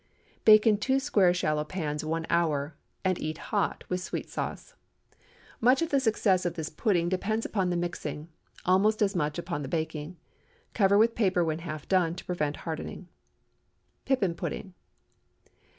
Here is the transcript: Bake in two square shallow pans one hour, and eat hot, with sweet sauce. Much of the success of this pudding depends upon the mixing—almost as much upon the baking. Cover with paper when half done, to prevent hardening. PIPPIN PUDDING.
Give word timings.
Bake 0.45 0.65
in 0.65 0.79
two 0.79 0.99
square 0.99 1.31
shallow 1.31 1.63
pans 1.63 2.03
one 2.03 2.25
hour, 2.27 2.75
and 3.05 3.19
eat 3.21 3.37
hot, 3.37 3.83
with 3.87 4.01
sweet 4.01 4.31
sauce. 4.31 4.73
Much 5.59 5.83
of 5.83 5.89
the 5.91 5.99
success 5.99 6.43
of 6.43 6.55
this 6.55 6.69
pudding 6.71 7.07
depends 7.07 7.45
upon 7.45 7.69
the 7.69 7.75
mixing—almost 7.75 9.03
as 9.03 9.15
much 9.15 9.37
upon 9.37 9.61
the 9.61 9.67
baking. 9.67 10.17
Cover 10.73 10.97
with 10.97 11.13
paper 11.13 11.45
when 11.45 11.59
half 11.59 11.87
done, 11.87 12.15
to 12.15 12.25
prevent 12.25 12.55
hardening. 12.65 13.09
PIPPIN 14.05 14.33
PUDDING. 14.33 14.73